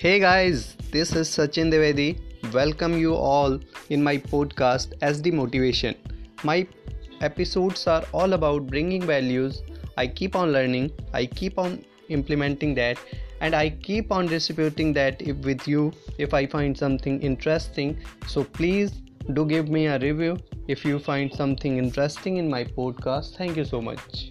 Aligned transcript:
Hey 0.00 0.20
guys, 0.20 0.76
this 0.92 1.12
is 1.16 1.28
Sachin 1.28 1.72
Devedi. 1.72 2.20
Welcome 2.52 2.96
you 2.98 3.14
all 3.16 3.58
in 3.90 4.00
my 4.00 4.16
podcast 4.16 4.96
SD 5.00 5.32
Motivation. 5.32 5.96
My 6.44 6.68
episodes 7.20 7.88
are 7.88 8.04
all 8.12 8.34
about 8.34 8.68
bringing 8.68 9.02
values. 9.02 9.60
I 9.96 10.06
keep 10.06 10.36
on 10.36 10.52
learning, 10.52 10.92
I 11.12 11.26
keep 11.26 11.58
on 11.58 11.84
implementing 12.10 12.76
that, 12.76 12.96
and 13.40 13.56
I 13.56 13.70
keep 13.70 14.12
on 14.12 14.26
distributing 14.26 14.92
that 14.92 15.20
if 15.20 15.36
with 15.38 15.66
you 15.66 15.92
if 16.16 16.32
I 16.32 16.46
find 16.46 16.78
something 16.78 17.20
interesting. 17.20 17.98
So 18.28 18.44
please 18.44 18.92
do 19.32 19.44
give 19.44 19.68
me 19.68 19.86
a 19.86 19.98
review 19.98 20.38
if 20.68 20.84
you 20.84 21.00
find 21.00 21.34
something 21.34 21.76
interesting 21.76 22.36
in 22.36 22.48
my 22.48 22.62
podcast. 22.62 23.36
Thank 23.36 23.56
you 23.56 23.64
so 23.64 23.82
much. 23.82 24.30